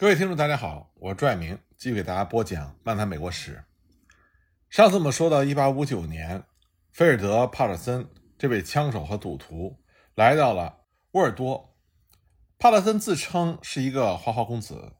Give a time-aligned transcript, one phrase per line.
[0.00, 3.62] 各位听众，大家好，我是朱爱明，继续给大家播讲《漫谈美国史》。
[4.70, 6.42] 上次我们说到，一八五九年，
[6.90, 8.08] 菲尔德·帕特森
[8.38, 9.78] 这位枪手和赌徒
[10.14, 11.76] 来到了沃尔多。
[12.58, 14.94] 帕特森自称是一个花花公子，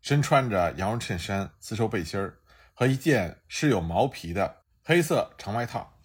[0.00, 2.38] 身穿着羊绒衬衫、丝绸背心儿
[2.74, 5.98] 和一件是有毛皮的黑色长外套。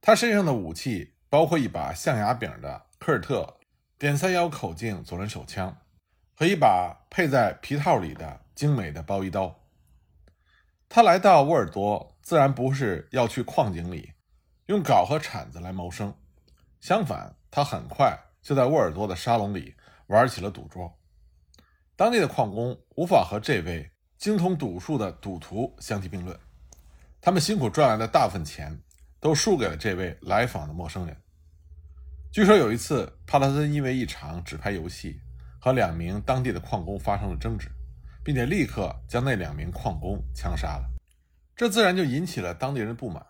[0.00, 3.60] 他身上的武器包括一把象牙柄的科尔特
[4.00, 5.78] 点三幺口径左轮手枪。
[6.42, 9.60] 和一把配在皮套里的精美的包衣刀。
[10.88, 14.10] 他来到沃尔多，自然不是要去矿井里
[14.66, 16.12] 用镐和铲子来谋生。
[16.80, 19.76] 相反，他很快就在沃尔多的沙龙里
[20.08, 20.92] 玩起了赌桌。
[21.94, 26.36] 当地的矿工无法和这位精通赌术的赌徒相提并论，
[27.20, 28.76] 他们辛苦赚来的大部分钱
[29.20, 31.16] 都输给了这位来访的陌生人。
[32.32, 35.20] 据说有一次，帕特森因为一场纸牌游戏。
[35.64, 37.70] 和两名当地的矿工发生了争执，
[38.24, 40.90] 并且立刻将那两名矿工枪杀了，
[41.54, 43.24] 这自然就引起了当地人的不满。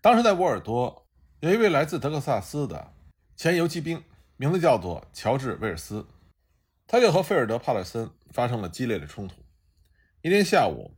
[0.00, 1.06] 当时在沃尔多
[1.38, 2.92] 有一位来自德克萨斯的
[3.36, 4.02] 前游击兵，
[4.36, 6.04] 名字叫做乔治·威尔斯，
[6.84, 9.36] 他就和费尔德·帕特森发生了激烈的冲突。
[10.22, 10.96] 一天下午，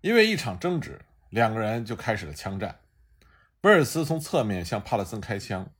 [0.00, 2.80] 因为一场争执，两个人就开始了枪战。
[3.60, 5.70] 威尔斯从侧面向帕特森开枪，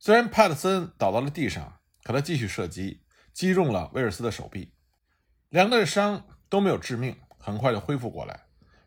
[0.00, 3.04] 虽然帕特森倒到了地上，可他继续射击。
[3.38, 4.72] 击中了威尔斯的手臂，
[5.50, 8.40] 两个人的伤都没有致命，很快就恢复过来。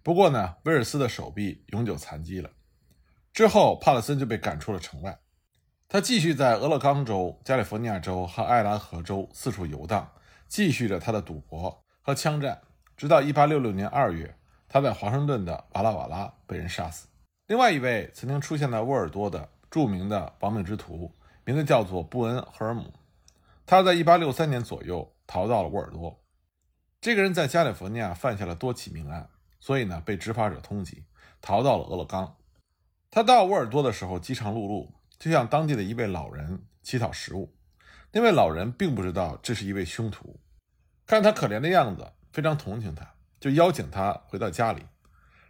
[0.03, 2.49] 不过呢，威尔斯的手臂永久残疾了。
[3.31, 5.17] 之后，帕特森就被赶出了城外。
[5.87, 10.11] 他继续在俄勒冈州、加利福尼亚州和爱达荷州四处游荡，
[10.49, 12.59] 继续着他的赌博和枪战，
[12.97, 14.35] 直到1866年2月，
[14.67, 17.07] 他在华盛顿的瓦拉瓦拉被人杀死。
[17.47, 21.09] 另外一位曾经出现在沃尔多的著名的亡命之徒，
[21.45, 22.91] 名字叫做布恩·赫尔姆。
[23.65, 26.23] 他在1863年左右逃到了沃尔多。
[26.99, 31.03] 这个人在加利福尼亚犯下了多起命案，所以呢被执法者通缉，
[31.41, 32.35] 逃到了俄勒冈。
[33.09, 37.55] 他到沃尔多的时候饥肠辘辘，就向当地的一位老人乞讨食物。
[38.11, 40.39] 那位老人并不知道这是一位凶徒，
[41.07, 44.85] 看他可怜的样子，非常同情他，就邀请他回到家里。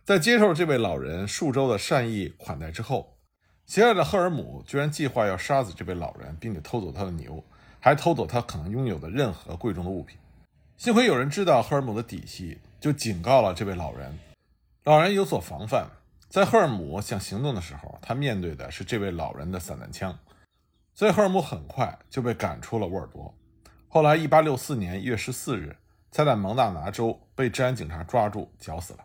[0.06, 3.18] 在接受这位老人数周的善意款待之后，
[3.66, 7.44] 邪恶的赫尔姆居然计划要杀死这位老人，并且偷走他的牛。
[7.84, 10.18] 还偷走他可能拥有的任何贵重的物品。
[10.78, 14.18] 幸亏有人知道赫尔姆的底细，就警告了这位老人。
[14.84, 15.88] 老人有所防范，
[16.30, 20.18] 在赫尔姆想行动的时候，他面对的是这位老人的散弹枪，
[20.94, 23.34] 所以赫尔姆很快就被赶出了沃尔多。
[23.88, 25.76] 后来，1864年1月14日，
[26.12, 29.00] 才在蒙大拿州被治安警察抓住，绞死了。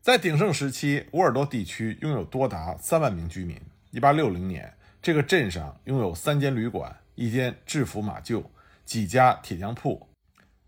[0.00, 3.60] 在鼎盛时期，沃尔多地区拥有多达3万名居民。
[3.92, 6.96] 1860年，这个镇上拥有三间旅馆。
[7.14, 8.46] 一间制服马厩，
[8.84, 10.08] 几家铁匠铺，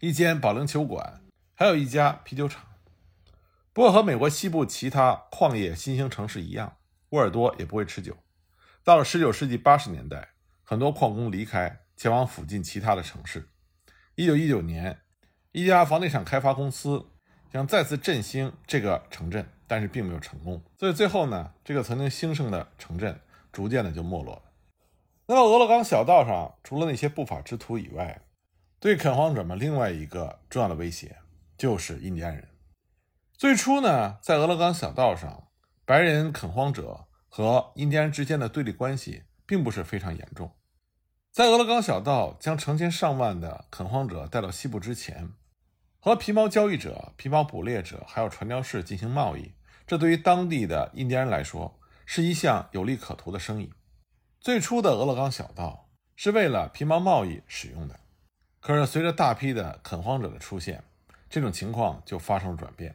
[0.00, 1.20] 一间保龄球馆，
[1.54, 2.64] 还有一家啤酒厂。
[3.72, 6.76] 不过和美国西部其他矿业新兴城市一样，
[7.10, 8.16] 沃尔多也不会持久。
[8.84, 10.28] 到了19世纪80年代，
[10.62, 13.48] 很多矿工离开，前往附近其他的城市。
[14.16, 15.00] 1919年，
[15.52, 17.06] 一家房地产开发公司
[17.50, 20.62] 想再次振兴这个城镇，但是并没有成功。
[20.78, 23.18] 所以最后呢，这个曾经兴盛的城镇
[23.50, 24.42] 逐渐的就没落了。
[25.26, 28.20] 那么，俄勒冈小道上除了那些不法之徒以外，
[28.78, 31.16] 对垦荒者们另外一个重要的威胁
[31.56, 32.48] 就是印第安人。
[33.32, 35.48] 最初呢，在俄勒冈小道上，
[35.86, 40.52] 白人垦荒者和印第安之间的对立关系并不是非常严重。
[41.32, 45.30] 在俄勒冈小道将成千上万的垦荒者带到西部之前，
[45.98, 49.54] 和皮毛交易者、皮毛捕猎者还有传教士进行贸易，
[49.86, 53.72] 这对于当地的印第安人来说是一项有利可图的生意。
[54.44, 57.98] 最初的俄勒冈小道是为了皮毛贸易使用的，
[58.60, 60.84] 可是随着大批的垦荒者的出现，
[61.30, 62.94] 这种情况就发生了转变。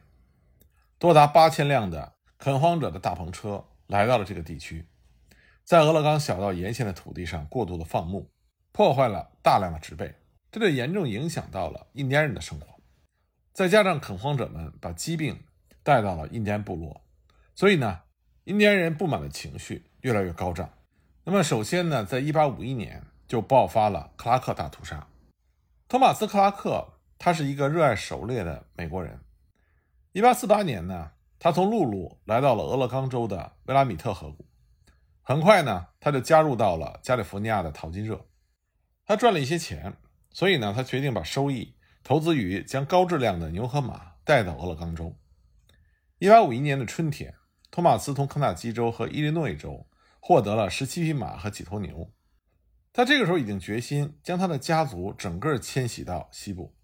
[0.96, 4.86] 多达八千辆的垦荒者的大篷车来到了这个地区，
[5.64, 8.30] 在俄勒冈小道沿线的土地上过度的放牧，
[8.70, 10.14] 破坏了大量的植被，
[10.52, 12.80] 这就严重影响到了印第安人的生活。
[13.52, 15.42] 再加上垦荒者们把疾病
[15.82, 17.02] 带到了印第安部落，
[17.56, 18.02] 所以呢，
[18.44, 20.70] 印第安人不满的情绪越来越高涨。
[21.22, 25.06] 那么，首先呢，在1851年就爆发了克拉克大屠杀。
[25.86, 29.20] 托马斯·克拉克，他是一个热爱狩猎的美国人。
[30.14, 34.46] 1848年呢，他从陆路来到了俄勒冈州的威拉米特河谷。
[35.22, 38.24] 很快呢，他就加入到了加利福尼亚的淘金热。
[39.04, 39.94] 他赚了一些钱，
[40.30, 45.14] 所以呢，他决定把收益投资于将高质量的牛和马带到俄勒冈州。
[46.20, 47.34] 1851年的春天，
[47.70, 49.86] 托马斯从肯塔基州和伊利诺伊州。
[50.20, 52.12] 获得了十七匹马和几头牛，
[52.92, 56.76] 他这个时候已经决心将他的家族整个迁徙到西部，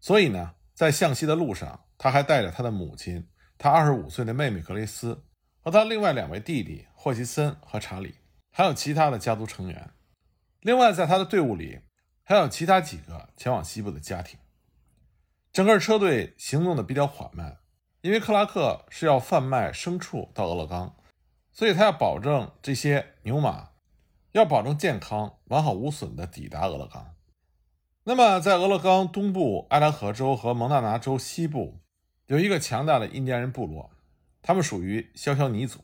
[0.00, 5.24] 所以呢，在向西的路上，他还带着他的母亲、他二十五岁的妹妹格雷斯
[5.60, 8.14] 和他另外两位弟弟霍奇森和查理，
[8.50, 9.90] 还有其他的家族成员。
[10.60, 11.80] 另外，在他的队伍里
[12.22, 14.38] 还有其他几个前往西部的家庭。
[15.52, 17.58] 整个车队行动的比较缓慢，
[18.00, 20.96] 因为克拉克是要贩卖牲畜到俄勒冈，
[21.54, 23.70] 所以他要保证这些牛马
[24.32, 27.14] 要保证健康、完好无损地抵达俄勒冈。
[28.02, 31.80] 那么，在俄勒冈东部埃拉河州和蒙大拿州西部，
[32.26, 33.92] 有一个强大的印第安人部落，
[34.42, 35.78] 他们属于肖肖尼族。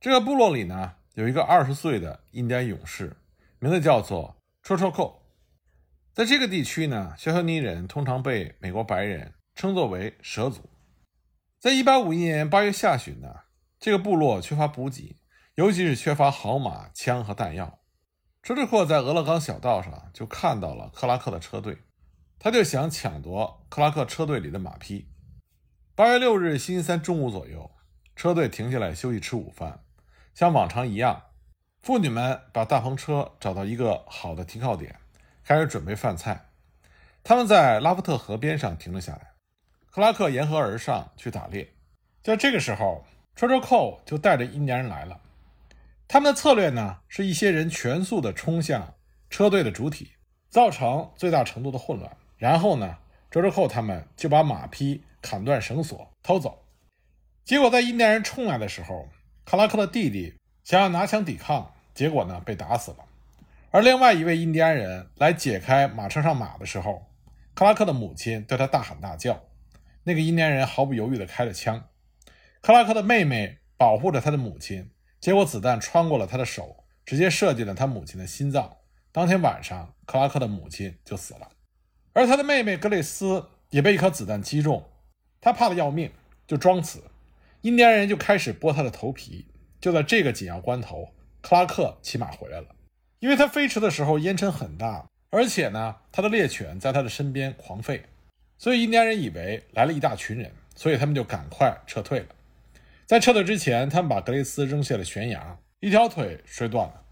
[0.00, 3.16] 这个部落里呢，有一个二十岁的印第安勇士，
[3.60, 5.22] 名字叫做戳戳扣。
[6.12, 10.68] 在这个地区呢，肖肖尼人通常被美国白人称作为蛇族。
[11.60, 13.34] 在一八五一年八月下旬呢，
[13.80, 15.16] 这个部落缺乏补给，
[15.54, 17.80] 尤其是缺乏好马、枪和弹药。
[18.42, 21.78] 车志阔在俄勒冈小道上就看到了克拉克的车队，
[22.38, 25.08] 他就想抢夺克拉克车队里的马匹。
[25.94, 27.70] 八月六日星期三中午左右，
[28.14, 29.82] 车队停下来休息吃午饭，
[30.34, 31.22] 像往常一样，
[31.80, 35.00] 妇女们把大篷车找到一个好的停靠点，
[35.42, 36.50] 开始准备饭菜。
[37.24, 39.32] 他们在拉夫特河边上停了下来，
[39.90, 41.74] 克拉克沿河而上去打猎。
[42.22, 43.04] 在这个时候，
[43.34, 45.20] 车车寇就带着印第安人来了。
[46.06, 48.94] 他们的策略呢，是一些人全速地冲向
[49.30, 50.12] 车队的主体，
[50.48, 52.16] 造成最大程度的混乱。
[52.36, 52.98] 然后呢，
[53.30, 56.64] 周周寇他们就把马匹砍断绳索偷走。
[57.44, 59.08] 结果在印第安人冲来的时候，
[59.44, 60.34] 克拉克的弟弟
[60.64, 62.98] 想要拿枪抵抗，结果呢被打死了。
[63.70, 67.06] 而另外一位印第安人来解开马车上马的时候，
[67.54, 69.40] 克拉克的母亲对他大喊大叫。
[70.02, 71.84] 那个印第安人毫不犹豫地开了枪。
[72.62, 74.90] 克拉克的妹妹保护着他的母亲。
[75.20, 78.76] 结果子弹穿过了他的手，直接射进了他母亲的心脏。
[79.12, 81.50] 当天晚上，克拉克的母亲就死了，
[82.12, 84.90] 而他的妹妹格蕾斯也被一颗子弹击中。
[85.40, 86.12] 他怕得要命，
[86.46, 87.02] 就装死。
[87.62, 89.46] 印第安人就开始剥他的头皮。
[89.80, 92.66] 就在这个紧要关头，克拉克骑马回来了。
[93.18, 98.02] 因为他飞驰的时候烟尘很大，而且呢，他的猎犬在他的身边狂吠，
[98.58, 102.26] 所以印第安人以为来了一大群人，所以他们就赶快撤退了。
[103.10, 107.02] 在撤退之前，他们把格雷斯扔下了悬崖，一条腿摔断了。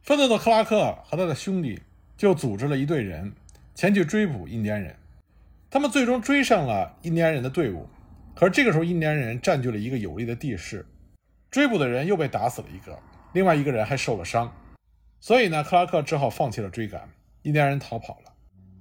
[0.00, 1.82] 愤怒的克拉克和他的兄弟
[2.16, 3.32] 就组织了一队人
[3.74, 4.94] 前去追捕印第安人。
[5.68, 7.88] 他们最终追上了印第安人的队伍，
[8.32, 10.86] 可是这个时候印第安人占据了一个有利的地势，
[11.50, 12.96] 追捕的人又被打死了一个，
[13.32, 14.54] 另外一个人还受了伤。
[15.18, 17.08] 所以呢，克拉克只好放弃了追赶，
[17.42, 18.32] 印第安人逃跑了。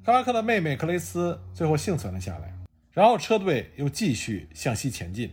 [0.06, 2.54] 克拉克的妹妹克雷斯最后幸存了下来，
[2.92, 5.32] 然后车队又继续向西前进。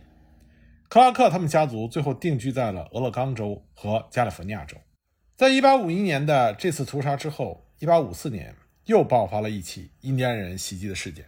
[0.89, 4.77] 克拉克他们家族最后定居在了俄勒冈州和加利福尼亚州。
[5.35, 8.55] 在1851年的这次屠杀之后，1854年
[8.85, 11.25] 又爆发了一起印第安人袭击的事件。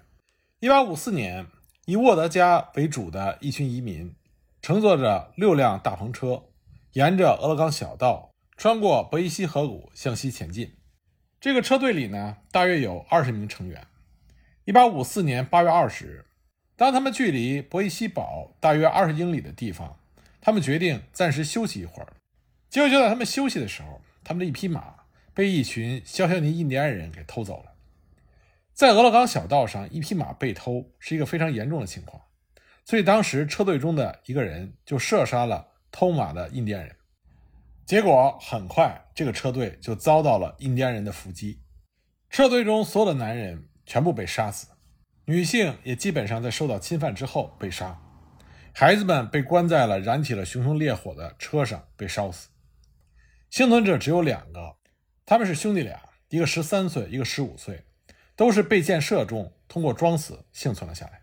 [0.62, 1.48] 1854年，
[1.86, 4.16] 以沃德加为主的一群移民
[4.62, 6.46] 乘坐着六辆大篷车，
[6.94, 10.74] 沿着俄勒冈小道穿过伯伊西河谷向西前进。
[11.42, 13.86] 这个车队里呢，大约有二十名成员。
[14.66, 16.26] 1854年8月20日。
[16.80, 20.00] 当他们距离博伊西堡大约二十英里的地方，
[20.40, 22.08] 他们决定暂时休息一会儿。
[22.70, 24.96] 结果就在他们休息的时候，他们的一匹马
[25.34, 27.74] 被一群肖肖尼印第安人给偷走了。
[28.74, 32.24] 在俄勒冈小道上，一匹马被偷是一个非常严重的情况，
[32.86, 36.96] 所以当时车队中的一个人就射杀了偷马的印第安人。
[37.86, 41.60] 结果很快，这个车队就遭到了印第安人的伏击，
[42.30, 44.68] 车队中所有的男人全部被杀死。
[45.30, 48.02] 女性也基本上在受到侵犯之后被杀，
[48.74, 52.50] 孩子们被关在了燃起了熊熊烈火的车上被烧死。
[53.52, 54.78] 幸存者只有两个，
[55.28, 57.86] 他们是兄弟俩，一个十三岁，一个十五岁，
[58.36, 61.22] 都是被箭射中，通过装死幸存了下来。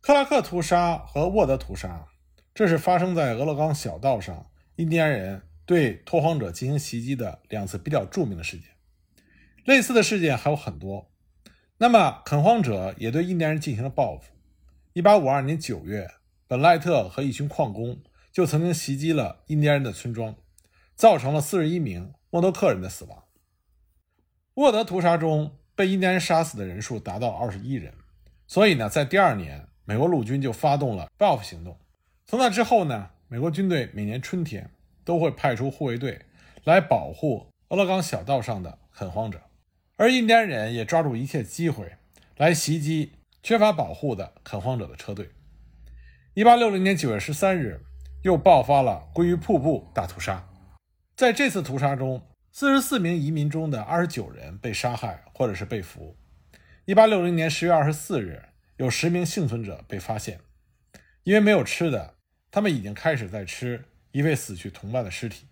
[0.00, 2.08] 克拉克屠杀和沃德屠杀，
[2.52, 8.70] 这是发生在俄勒冈小道上印第安人对拓荒者进行袭击的两次比较著名的事件。
[9.64, 11.13] 类似的事件还有很多。
[11.76, 14.32] 那么，垦荒者也对印第安人进行了报复。
[14.94, 16.08] 1852年9月，
[16.46, 17.98] 本赖特和一群矿工
[18.30, 20.36] 就曾经袭击了印第安人的村庄，
[20.94, 23.24] 造成了41名莫多克人的死亡。
[24.54, 27.94] 沃德屠杀中被印第安人杀死的人数达到21人，
[28.46, 31.76] 所以呢，在第二年，美国陆军就发动了报复行动。
[32.24, 34.70] 从那之后呢，美国军队每年春天
[35.04, 36.24] 都会派出护卫队
[36.62, 39.40] 来保护俄勒冈小道上的垦荒者。
[39.96, 41.92] 而印第安人也抓住一切机会
[42.36, 45.30] 来袭击缺乏保护的垦荒者的车队。
[46.34, 47.80] 1860年9月13日，
[48.22, 50.48] 又爆发了鲑鱼瀑布大屠杀。
[51.14, 56.16] 在这次屠杀中，44名移民中的29人被杀害或者是被俘。
[56.86, 58.42] 1860年10月24日，
[58.78, 60.40] 有十名幸存者被发现，
[61.22, 62.16] 因为没有吃的，
[62.50, 65.46] 他们已经开始在吃一位死去同伴的尸体。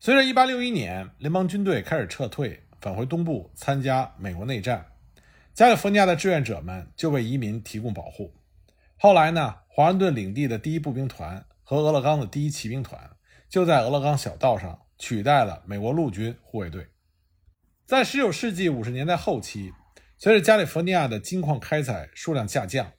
[0.00, 4.88] 随着1861年联邦军队开始撤退，返回东部参加美国内战，
[5.54, 8.34] 加利福尼亚的志愿者们就为移民提供保护。
[8.98, 13.16] 后来呢，华盛顿领地的第一步兵团和俄勒冈的第一骑兵团
[13.48, 16.88] 就在俄勒冈小道上取代了美国陆军护卫队。
[17.86, 19.72] 在19世纪50年代后期，
[20.18, 22.92] 随着加利福尼亚的金矿开采数量下降，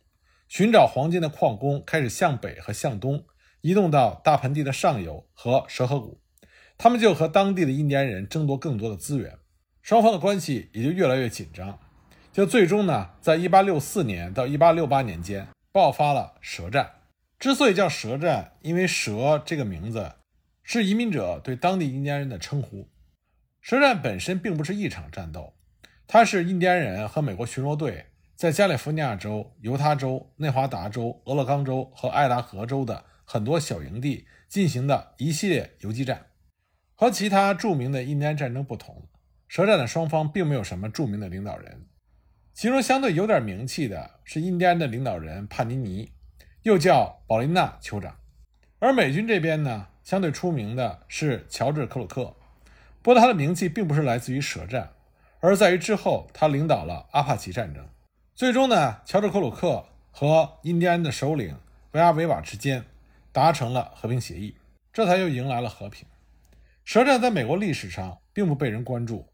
[0.48, 3.24] 寻找黄金的矿工开始向北和向东
[3.62, 6.20] 移动到大盆地的上游和蛇河谷，
[6.76, 9.38] 他们就和当地的印第安人争夺更多的资源，
[9.86, 11.78] 双方的关系也就越来越紧张。
[12.34, 16.90] 就最终呢，在1864年到1868年间爆发了蛇战。
[17.38, 20.14] 之所以叫蛇战，因为蛇这个名字
[20.64, 22.88] 是移民者对当地印第安人的称呼。
[23.62, 25.54] 蛇战本身并不是一场战斗，
[26.08, 36.26] 它是印第安人和美国巡逻队在加利福尼亚州、犹他州、内华达州、俄勒冈州和爱达荷州的很多小营地进行的一系列游击战。
[36.96, 39.08] 和其他著名的印第安战争不同，
[39.56, 41.86] 蛇战的双方并没有什么著名的领导人，
[42.54, 46.12] 其中相对有点名气的是印第安的领导人帕尼尼，
[46.64, 48.18] 又叫保琳娜酋长。
[48.80, 52.36] 而美军这边呢，相对出名的是乔治·克鲁克。
[53.02, 54.92] 不过他的名气并不是来自于舌战，
[55.40, 57.88] 而在于之后他领导了阿帕奇战争。
[58.34, 61.58] 最终呢，乔治·克鲁克和印第安的首领
[61.94, 62.84] 维阿维瓦之间
[63.32, 64.58] 达成了和平协议，
[64.92, 66.06] 这才又迎来了和平。
[66.84, 69.26] 舌战在美国历史上并不被人关注，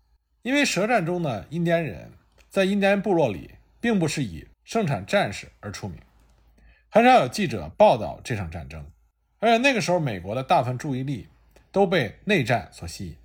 [0.43, 2.13] 因为舌战中的印第安人
[2.49, 5.99] 在印第安部落里并不是以盛产战士而出名，
[6.89, 8.83] 很少有记者报道这场战争，
[9.39, 11.27] 而且那个时候美国的大部分注意力
[11.71, 13.15] 都被内战所吸引。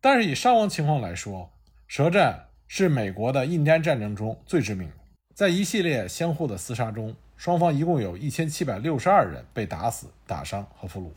[0.00, 1.52] 但是以伤亡情况来说，
[1.86, 4.94] 舌战是美国的印第安战争中最致命的。
[5.34, 11.12] 在一系列相互的厮杀中，双方一共有一千七百六十二人被打死、打伤和俘虏。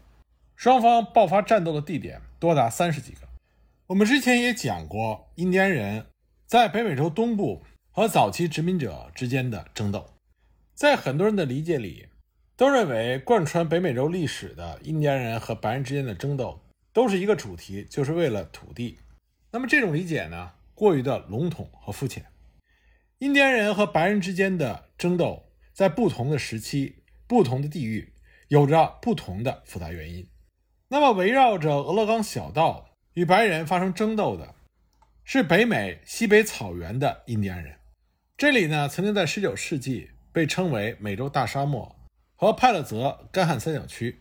[0.56, 3.20] 双方爆发战斗的地点多达三十几个。
[3.88, 6.06] 我们之前也讲过，印第安人
[6.46, 10.14] 在北美洲东部和早期殖民者之间的争斗。
[10.74, 12.08] 在很多人的理解里，
[12.56, 16.62] 都认为贯穿北美洲历史的印第安人和白人之间的争斗。
[16.94, 19.00] 都是一个主题，就是为了土地。
[19.52, 22.24] 那么这种理解呢，过于的笼统和肤浅。
[23.18, 28.14] 印第安人和白人之间的争斗，在不同的时期、不同的地域，
[28.48, 30.30] 有着不同的复杂原因。
[30.90, 34.56] 那么围绕着俄勒冈小道与白人发生争斗的，
[35.24, 37.76] 是北美西北草原的印第安人。
[38.36, 41.96] 这里呢，曾经在19世纪被称为美洲大沙漠
[42.36, 44.20] 和派勒泽干旱三角区。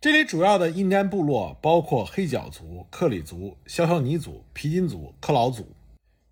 [0.00, 5.74] 这里主要的印第安部落包括黑脚族、克里族、肖肖尼族、皮金族、克劳族。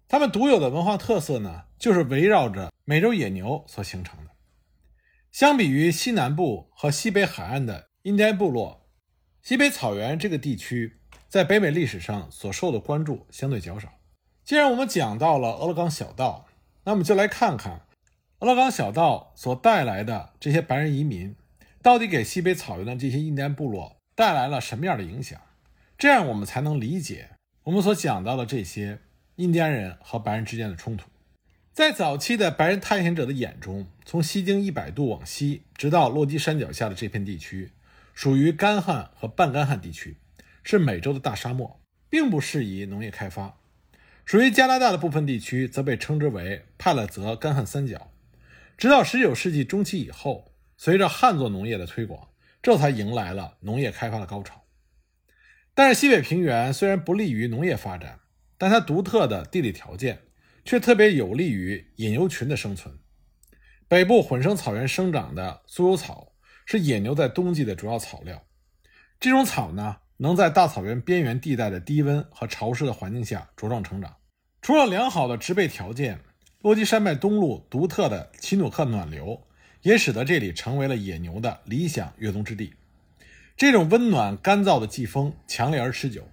[0.07, 4.31] 他们独有的文化特色呢，就是围绕着美洲野牛所形成的。
[5.33, 8.89] 相比于西南部和西北海岸的印第安部落，
[9.43, 10.98] 西北草原这个地区
[11.29, 13.93] 在北美历史上所受的关注相对较少。
[14.45, 16.47] 既然我们讲到了俄勒冈小道，
[16.85, 17.83] 那么就来看看
[18.39, 21.37] 俄勒冈小道所带来的这些白人移民。
[21.81, 25.41] 到底给西北草原的这些印第安部落带来了什么样的影响？
[25.97, 27.31] 这样我们才能理解
[27.65, 28.99] 我们所讲到的这些
[29.37, 31.09] 印第安人和白人之间的冲突。
[31.73, 37.71] 在早期的白人探险者的眼中，从西经一百度往西，直到落基山脚下的这片地区，
[38.13, 40.17] 属于干旱和半干旱地区，
[40.71, 43.59] 是美洲的大沙漠，并不适宜农业开发。
[44.27, 48.13] 属于加拿大的部分地区，则被称之为帕勒泽干旱三角。
[48.77, 50.53] 直到19世纪中期以后。
[50.81, 52.29] 随着旱作农业的推广，
[52.63, 54.63] 这才迎来了农业开发的高潮。
[55.75, 58.21] 但是西北平原虽然不利于农业发展，
[58.57, 60.21] 但它独特的地理条件
[60.65, 62.97] 却特别有利于野牛群的生存。
[63.89, 66.35] 北部混生草原生长的酥油草
[66.65, 68.45] 是野牛在冬季的主要草料。
[69.19, 74.15] 这种草呢，能在大草原边缘地带的低温和潮湿的环境下茁壮成长。
[74.61, 76.21] 除了良好的植被条件，
[76.61, 79.43] 落基山脉东麓独特的奇努克暖流。
[79.83, 82.75] 也使得这里成为了野牛的理想越冬之地。
[83.57, 86.29] 这种温暖干燥的季风强烈而持久，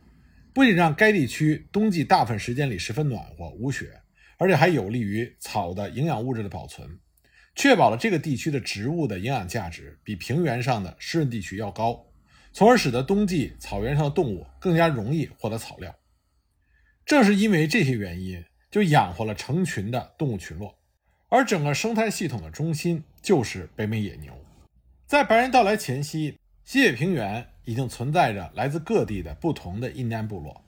[0.52, 4.02] 不仅让该地区冬季大部分时间里十分暖和无雪，
[4.40, 7.00] 而且还有利于草的营养物质的保存，
[7.54, 12.04] 确保了这个地区的植物的营养价值比平原上的湿润地区要高，
[12.58, 15.94] 从而使得冬季草原上的动物更加容易获得草料。
[17.06, 20.74] 正是因为这些原因，就养活了成群的动物群落。
[21.28, 24.32] 而整个生态系统的中心就是北美野牛。
[25.06, 30.64] 在白人到来前夕，西北平原已经存在着来自各地的不同的印第安部落，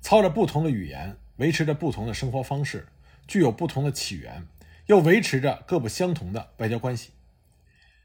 [0.00, 2.86] 操着不同的语言，维持着不同的生活方式，
[3.26, 4.46] 具有不同的起源，
[4.86, 7.10] 又维持着各不相同的外交关系。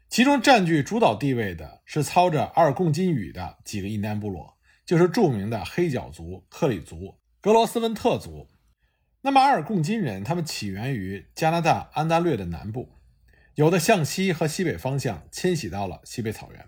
[0.08, 8.48] 其中占据主导地位的是操着阿尔贡金语的几个印第安部落，就是著名的黑脚族、克里族、格罗斯温特族。
[9.20, 12.88] 那么阿尔贡金人，他们起源于加拿大安大略的南部，
[13.54, 16.64] 有的向西和西北方向迁徙到了西北草原。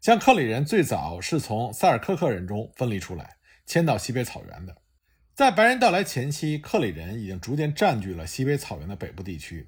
[0.00, 4.76] 像克里人最早是从萨尔科克人中分离出来，迁到西北草原的。
[5.34, 9.66] 在白人到来前期，克里人已经逐渐占据了西北草原的北部地区。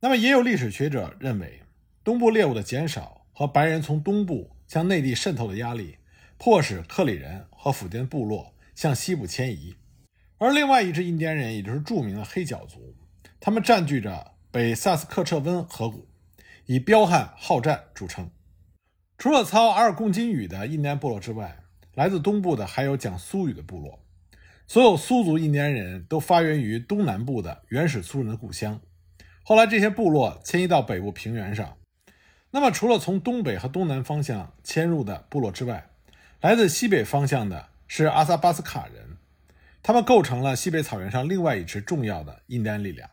[0.00, 1.62] 那么也有历史学者认为。
[2.08, 5.98] 东部猎物的减少和白人从东部向内地渗透的压力，
[6.38, 9.76] 迫使克里人和附近部落向西部迁移。
[10.38, 12.96] 而另外一支印第安人，也就是著名的黑脚族，
[13.38, 16.08] 他们占据着北萨斯克彻温河谷，
[16.64, 18.30] 以彪悍好战著称。
[19.18, 21.58] 除了操阿尔贡金语的印第安部落之外，
[21.92, 24.02] 来自东部的还有讲苏语的部落。
[24.66, 28.80] 所有苏族印第安人都发源于东南部的原始苏人的故乡。
[29.42, 31.76] 后来这些部落迁移到北部平原上。
[32.58, 35.90] 那么，除了从东北和东南方向迁入的部落之外，
[36.40, 39.18] 来自西北方向的是阿萨巴斯卡人，
[39.80, 43.08] 他们构成了西北草原上另外一支重要的印第安力量。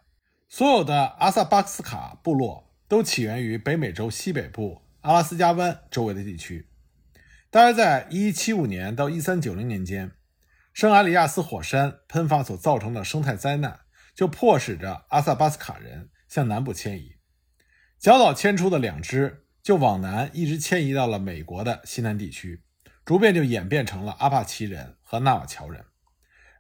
[0.50, 6.68] 所有的阿萨巴斯卡部落都起源于北美洲西北部阿拉斯加湾周围的地区。
[7.52, 10.14] 大约在1175年到1390年间，
[10.74, 13.82] 圣阿里亚斯火山喷发所造成的生态灾难，
[14.16, 17.15] 就迫使着阿萨巴斯卡人向南部迁移。
[18.06, 22.62] 小岛迁出的两支，就往南一直迁移到了美国的西南地区，
[23.04, 25.84] 逐渐就演变成了阿帕奇人和纳瓦乔人。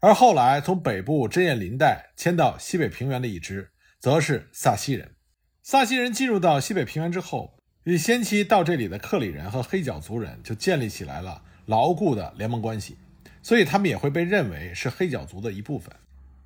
[0.01, 5.13] 而后来从北部针叶林带迁到西北平原的一支，则是萨西人。
[5.61, 12.97] 萨西人进入到西北平原之后，与先期到这里的克里人和黑脚族人就建立起来了牢固的联盟关系，
[13.43, 15.95] 所以他们也会被认为是黑脚族的一部分。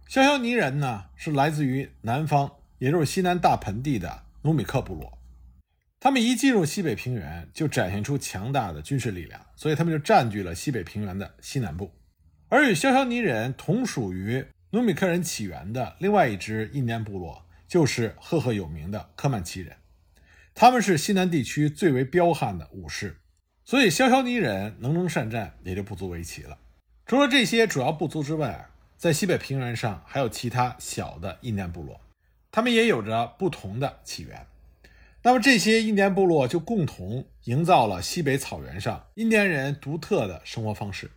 [0.09, 4.23] 肖肖尼人呢，是来自于南方，也就是西南大盆地的。
[4.43, 5.19] 努米克部落，
[5.99, 11.91] 他们一进入西北平原就展现出强大的军事力量，所以他们就占据了西北平原的西南部。
[12.47, 19.75] 而与肖肖尼人同属于努米克人起源的另外一支印第安部落，就是赫赫有名的科曼奇人。
[20.55, 23.17] 他们是西南地区最为彪悍的武士，
[23.65, 26.57] 所以肖肖尼人能征善战也就不足为奇了。
[27.05, 31.99] 除了这些主要部族之外，在西北平原上还有其他小的印第安部落。
[32.51, 34.47] 他们也有着不同的起源，
[35.21, 41.11] 那么这些印第安部落就共同营造了西北草原上印第安人独特的生活方式。